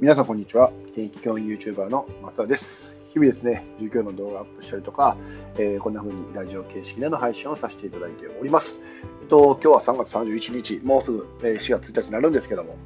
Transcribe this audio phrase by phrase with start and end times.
[0.00, 0.72] 皆さんこんにちは。
[0.92, 2.96] 現役教員 YouTuber の松田です。
[3.10, 5.14] 日々ですね、授業の動画アップしたりとか、
[5.56, 8.80] えー、こんな風にラジオ形式での配信をさせていただいております。
[9.20, 12.76] えっと、今日は3月31日、もうすぐ4月1日になるんですけども、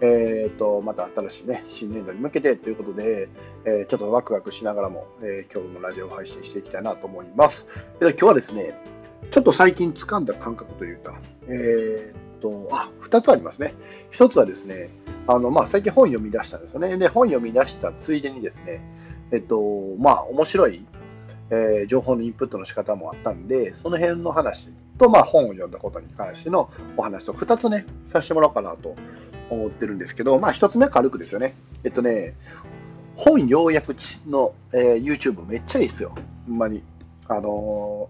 [0.00, 3.28] えー、っと、また新しいね、新年度に向けてということで、
[3.64, 7.68] えー、ちょっとワクワクしながらも、え今日もラジオを配信していきたいなと思います。
[8.00, 8.74] で今日はですね、
[9.30, 13.72] ちょっと最近掴んだ感覚というか、えっと、あ、2つありますね。
[14.10, 14.90] 1つはですね、
[15.26, 16.96] あの、まあ、最近本読み出したんですよね。
[16.96, 18.80] で、本読み出したついでにですね、
[19.32, 19.60] えっと、
[19.98, 20.84] まあ、面白い、
[21.50, 28.94] えー、情報のインプットの仕方もあったんで、その辺の話と、まあ、本を読んだことに関してのお話と2つね、させてもらおうかなと
[29.50, 31.54] 思ってるんですけど、まあ、1つ目軽くですよね。
[31.84, 32.34] えっとね、
[33.16, 36.14] 本要約地の、えー、YouTube めっちゃいいですよ。
[36.46, 36.82] ほんまに。
[37.28, 38.08] あの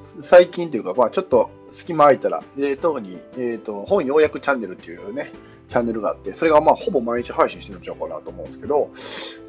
[0.00, 5.32] ー、最近というか、まあ、ちょっと隙間空いたら、えー、特に、えーと、本要約チャンネルっていうね、
[5.68, 8.90] チャンネルがあって、それがまあほぼ毎日配信してるんちゃうかなと思うんですけど、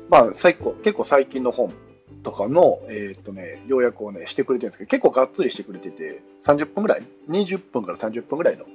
[0.09, 1.73] まあ最高、結構最近の本
[2.23, 8.65] とかの、えー、っとね、要約をね、してくれてるんですけど、結構がっつりしてくれてて、30分ぐらい ?20 分から30分ぐらいの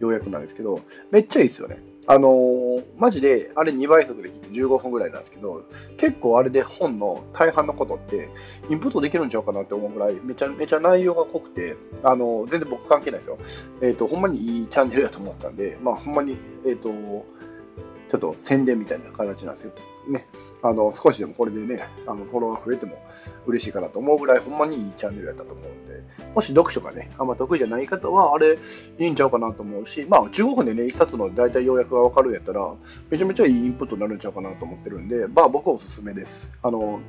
[0.00, 1.78] 要約なんですけど、めっちゃいいですよね。
[2.08, 5.64] あのー、マジで、あれ2倍速で聞いて15分ぐらいなんですけど、
[5.96, 8.28] 結構あれで本の大半のことって、
[8.70, 13.38] インプットできるんちゃうかなって思うぐらい、めちゃめちゃ内容が濃くて、あのー、全然僕関係ないですよ。
[13.82, 19.72] えっ、ー、と、ほんまにいいチャンネルやと思ったんで、まあ、ほんまに、えっ、と、ちょっと宣伝みたいな形なんですよ。
[20.08, 20.26] ね。
[20.68, 22.98] あの、少しでもこれでね、あの、フォロワー増えても
[23.46, 26.02] 嬉しいかなと思うぐらい、ほんまにいいチャンネルやったと思うんで、
[26.34, 28.58] もし読書がね、あんま得意じゃない方は、あれ、
[28.98, 32.74] いいんちゃうかなと思うし、まあ、15分でね、1冊の大体要約がわかるんやったら、
[33.10, 36.52] めちゃめちゃいいインプットになるんちゃうかなと思ってるんで、まあ、僕はおすすめです。
[36.62, 37.00] あの、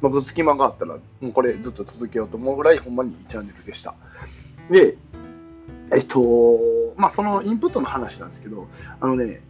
[0.00, 3.94] まあ、隙間があったら、もうこれずっと続けようと思うぐらい、ほんまにいいチャンネルでした。
[4.70, 4.96] で、
[5.92, 8.66] えっと、まあ、そのインプットの話なんですけど、
[9.00, 9.42] あのね、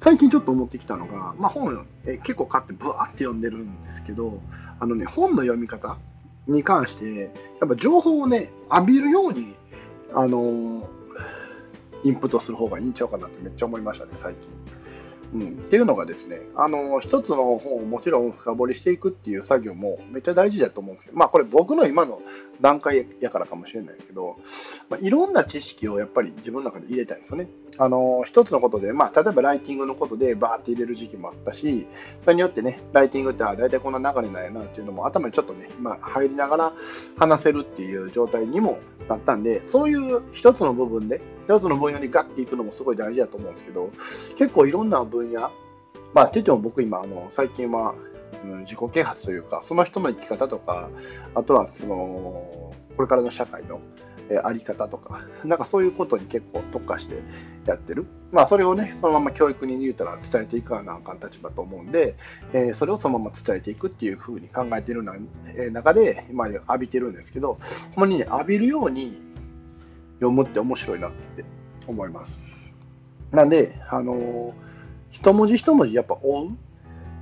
[0.00, 4.40] 最近ちょっと思ってきたのが、まあ、本え結構買ってブワーって読んでるんですけど
[4.78, 5.98] あの、ね、本の読み方
[6.46, 7.30] に関して
[7.60, 9.54] やっぱ情報をね浴びるように
[10.14, 10.88] あの
[12.02, 14.79] インプットする方がいいんちゃうかなってめっちゃ思いましたね最近。
[15.32, 22.20] うん、っていうのがですね、あの、一つの本をもちろん深掘りしていくっていう作業もめっちゃ大事だと思うんですけど、まあこれ僕の今の
[22.60, 24.38] 段階やからかもしれないけど、
[24.88, 27.48] まあ、いろんな知識をやっぱり自分の中で入れたいんですよね。
[27.78, 31.86] あの、一つのことで、まあ例えばライティングのことでバーって入れる時期もあったし、
[32.22, 36.72] それによってね、ライティングってあ大体こんな流れなんやなっていうのも頭にちょっとね、今入りながら
[37.16, 41.20] 話せるっていう状態にもなったんで、そういう一つの部分で、
[41.50, 43.90] 一つの分野にガッていくのもすごい大事だと思うんですけど、
[44.36, 45.50] 結構いろんな分野、
[46.14, 47.94] まあ、って言っても僕今、あの、最近は、
[48.44, 50.88] うん、自己啓発というか、その人の生き方とか、
[51.34, 51.94] あとはその、
[52.96, 53.80] これからの社会の、
[54.32, 57.16] えあり方とか、なんかそういうことに結構特化して
[57.66, 58.06] やってる。
[58.30, 62.14] まあそれをね、そのまま教育に言うたら伝えていかなあかん立場と思うんで、
[62.52, 65.16] えー、それをそのまま伝えていくっていうふうに考えてるな、
[65.46, 67.58] えー、中で、今浴びてるんですけど、
[67.96, 69.20] ほんまにね、浴びるように
[70.20, 71.44] 読むって面白いなって
[71.86, 72.40] 思います。
[73.32, 74.52] なんで、あのー、
[75.10, 76.48] 一文字一文字やっぱ追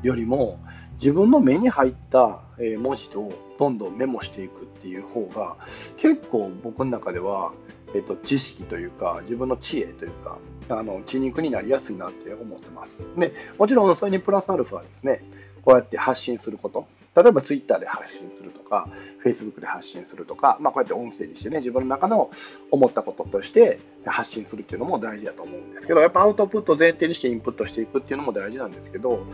[0.03, 0.59] うよりも、
[1.01, 2.41] 自分の目に入った
[2.79, 5.57] 文字をどんどんメモしていくっていう方が、
[5.97, 7.53] 結構僕の中では、
[7.95, 10.39] えっと、知識というか、自分の知恵というか、
[10.69, 13.01] あの、血肉になりやすいなって思ってます。
[13.17, 15.23] で、もちろんそれにプラスアルファですね、
[15.65, 16.87] こうやって発信すること。
[17.23, 18.89] 例えば Twitter で発信するとか、
[19.25, 22.31] Facebook で発信するとか、まあ、こうやって音声にしてね、自分の中の
[22.71, 29.27] 思ったこととして発信するっていうのも大事だと思うんですけど、やっぱアウトプット前提にしてインプットしていくっていうのも大事なんですけど、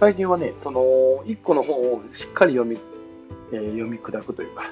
[0.00, 0.80] 最近はね、その
[1.26, 2.78] 1個の本をしっかり読み、
[3.52, 4.64] えー、読み砕くというか、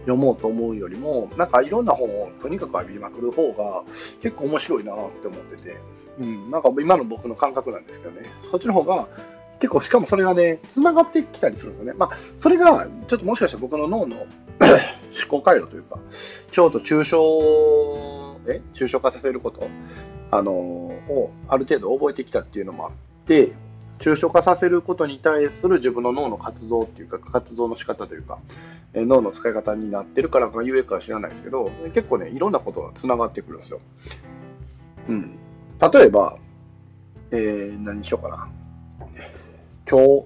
[0.00, 3.84] 読もうと思うよりも、なんかいろんな本をとにかく浴びまくる方が
[4.20, 5.76] 結構面白いなって思ってて、
[6.20, 9.08] うん、なんか今の僕の感覚なんですけどね、そっちの方が
[9.60, 11.98] 結構、しかもそれがね、繋がってきたりするんですよね。
[11.98, 14.26] まあ、それが、ちょっともしかしたら僕の脳の 思
[15.28, 15.98] 考回路というか、
[16.50, 19.68] ちょうど抽象、え抽象化させること、
[20.30, 22.92] あのをある程度覚えてきたっていうのもあっ
[23.26, 23.52] て、
[23.98, 28.38] 抽象化させることに対する自分の脳の活動っていうか、活動の仕方というか、
[28.94, 33.80] え脳の使い方になってるからかゆえかは知らないですけど、結構ね、いろんなことが繋がってくるんですよ。
[35.08, 35.38] うん。
[35.92, 36.36] 例えば、
[37.30, 38.48] えー、何しようかな。
[39.90, 40.24] 今日、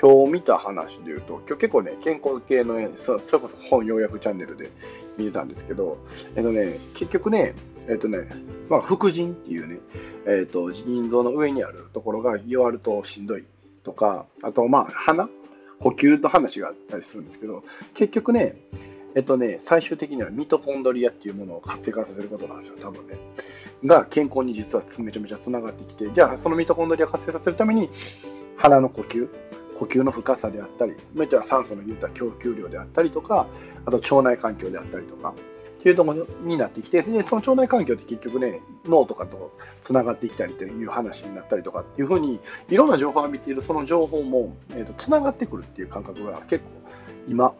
[0.00, 4.70] 今日見た話で言うと、今日結構ね、健康系の、ね、それこそ本要約チャンネルで
[5.16, 5.98] 見てたんですけど、
[6.34, 7.54] えっとね、結局ね、
[7.88, 8.28] えっとね、
[8.68, 9.78] まあ、副腎っていうね、
[10.26, 13.44] えっと、腎臓の上にあるところが弱るとしんどい
[13.82, 15.28] とか、あと、まあ、鼻？
[15.78, 17.62] 呼吸の話があったりするんですけど、
[17.94, 18.56] 結局ね、
[19.14, 23.16] えっとね、最終的にはミトコンドリアっていうものを活性化させることなんですよ、多分ね。
[23.84, 27.90] が健康に実はめちゃめちゃつながってきて、じゃあそのミトコンドリアを活性させるために
[28.56, 29.28] 腹の呼吸、
[29.78, 33.46] 呼吸の深さであったり、めっちゃ酸素の言った供給量であったりとか、
[33.84, 35.34] あと腸内環境であったりとか、
[35.78, 46.70] っていうところになってきて、でその腸内環境って結局ね、脳とかとつながってきたりという話になったりとかっていうふうに、いろんな情報を浴びているその情報も、えーと、つながってくるっていう感覚が結構
[47.28, 47.54] 今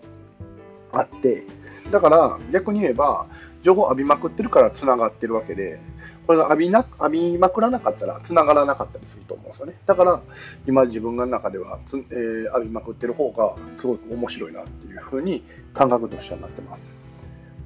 [0.92, 1.44] あって、
[1.90, 3.26] だから逆に言えば、
[3.62, 5.80] 情報を浴びまくってるからつながってるわけで、
[6.26, 9.74] これが浴びな浴びまくらなかったら繋がらなかったりすると思うんですよね。
[9.86, 10.22] だから、
[10.66, 15.44] 今自分の中ではつ、えー、浴びまくってる方がすごく面白いなっていうふうに
[15.74, 16.90] 感覚としてはなってます。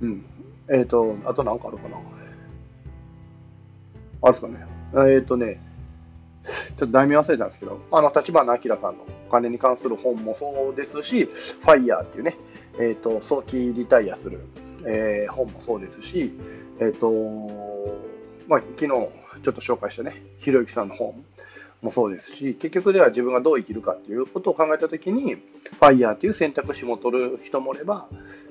[0.02, 0.24] うん。
[0.68, 1.96] えっ、ー、と、あと何かあるかな
[4.22, 4.66] あるですかね。
[4.92, 5.60] えっ、ー、とね、
[6.44, 12.36] ちょっと題名忘れたんですけど、あの、立花明さんのお金に関する本もそうですし、ファイヤーっていうね、
[12.74, 14.40] えっ、ー、と、早期リタイアする、
[14.86, 16.32] えー、本もそうですし、
[16.80, 17.10] えっ、と、
[18.50, 19.08] まあ、昨日ちょ
[19.38, 21.25] っと紹介したね、ひろゆきさんの本
[21.82, 28.08] もそうですし、結局では自分がどう生きるかっていうことを考えたときに、ファイヤーという選択肢も取る人もおれば、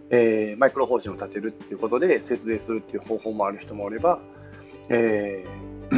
[0.09, 4.21] えー、マイクロ法人を立てるっていうことで節税するっていう方法もある人もおれば、
[4.87, 5.97] えー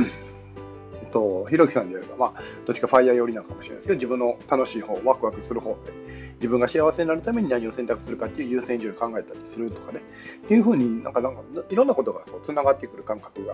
[1.03, 5.93] えっと、ひろきさんで言えば、まあ、どっちかファイヤー寄りなのかもしれないですけど、自分の楽しい方、ワクワクする方で、
[6.41, 10.01] 自分が幸せになるために何を選択するかっていう優先順位を考えたりするとかね、
[10.43, 13.53] っていうふうになんか、なんかいろんなことがつながってくる感覚が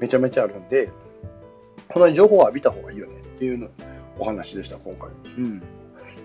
[0.00, 0.90] めちゃめちゃあるんで、
[1.88, 3.68] この情報を浴びた方がいいよねっていうの
[4.18, 5.10] お話でした、今回。
[5.36, 5.62] うん。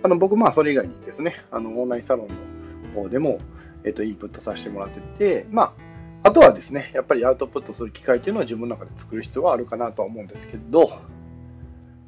[0.03, 2.27] あの僕、まあ、それ以外にですね、あのオンラインサロン
[2.95, 3.39] の方でも、
[3.83, 5.73] えっと、インプットさせてもらってて、ま
[6.23, 10.89] あ、あとはですね、やっぱりアウトプットする機会っていうのは自分の中で作る必要はあるかなとは思うんですけど、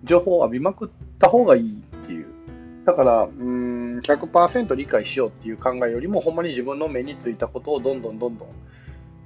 [0.03, 0.89] 情報を浴びまくっ
[1.19, 1.83] た方がいい。
[2.85, 8.49] だから、うん、100%理解しようっていう考えよりも、ほんまに自分の目についたことをどんどんどんどん、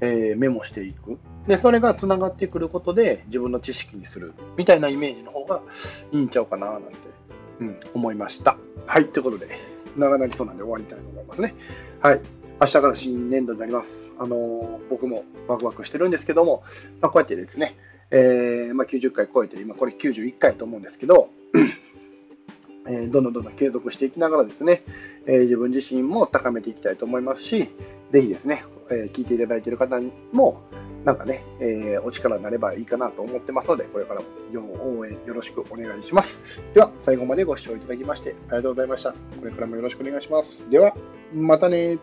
[0.02, 1.20] えー、メモしていく。
[1.46, 5.62] で、それがつながってくることで自分の知識にするみたいなイメージの方が
[6.12, 6.90] いいんちゃうかななんて、
[7.60, 8.58] うん、思いました。
[8.86, 9.48] はい、ということで、
[9.98, 11.54] 長なりそうなんで終わりたいと思いますね。
[12.00, 12.22] はい。
[12.62, 14.10] 明日から新年度になります。
[14.20, 16.64] あのー、僕もワクワクしてるんですけども、
[17.02, 17.76] まあ、こうやってですね、
[18.12, 21.30] えー、まあ、90回超えて、今これ91回と思うんですけど、
[22.90, 24.84] え、どんどんどんどん継続していきながらですね、
[25.26, 27.70] え、自分自身も高めていきたいと思いますし、
[28.12, 30.02] ぜひですね、え、聞いていただいている方
[30.32, 30.62] も、
[31.06, 36.42] なんかね、え、お力になればいいかなと思ってますので、これからも応援よろしくお願いします。
[36.74, 39.12] では、最後までご視聴いただきましてありがとうございました。
[39.12, 40.70] これからもよろしくお願いします。
[40.70, 40.96] では、
[41.34, 42.00] またね